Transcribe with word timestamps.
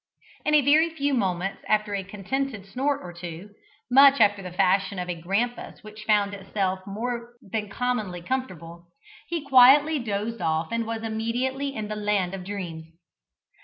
In 0.45 0.55
a 0.55 0.61
very 0.63 0.89
few 0.89 1.13
moments, 1.13 1.61
after 1.67 1.93
a 1.93 2.03
contented 2.03 2.65
snort 2.65 3.01
or 3.03 3.13
two, 3.13 3.51
much 3.91 4.19
after 4.19 4.41
the 4.41 4.49
fashion 4.51 4.97
of 4.97 5.07
a 5.07 5.13
grampus 5.13 5.83
which 5.83 6.05
found 6.05 6.33
itself 6.33 6.79
more 6.87 7.33
than 7.43 7.69
commonly 7.69 8.23
comfortable, 8.23 8.87
he 9.27 9.45
quietly 9.47 9.99
dozed 9.99 10.41
off 10.41 10.69
and 10.71 10.87
was 10.87 11.03
immediately 11.03 11.75
in 11.75 11.87
the 11.87 11.95
land 11.95 12.33
of 12.33 12.43
dreams. 12.43 12.87